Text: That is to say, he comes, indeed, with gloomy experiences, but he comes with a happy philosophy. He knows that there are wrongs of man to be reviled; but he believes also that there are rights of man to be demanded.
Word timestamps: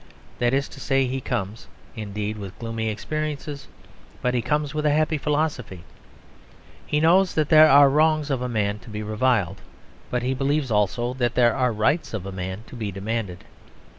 That 0.39 0.51
is 0.55 0.67
to 0.69 0.79
say, 0.79 1.05
he 1.05 1.21
comes, 1.21 1.67
indeed, 1.95 2.35
with 2.39 2.57
gloomy 2.57 2.89
experiences, 2.89 3.67
but 4.19 4.33
he 4.33 4.41
comes 4.41 4.73
with 4.73 4.83
a 4.83 4.89
happy 4.89 5.19
philosophy. 5.19 5.83
He 6.87 6.99
knows 6.99 7.35
that 7.35 7.49
there 7.49 7.69
are 7.69 7.87
wrongs 7.87 8.31
of 8.31 8.41
man 8.49 8.79
to 8.79 8.89
be 8.89 9.03
reviled; 9.03 9.61
but 10.09 10.23
he 10.23 10.33
believes 10.33 10.71
also 10.71 11.13
that 11.13 11.35
there 11.35 11.55
are 11.55 11.71
rights 11.71 12.15
of 12.15 12.33
man 12.33 12.63
to 12.65 12.75
be 12.75 12.91
demanded. 12.91 13.43